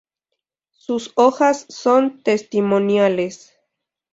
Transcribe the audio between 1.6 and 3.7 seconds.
son testimoniales.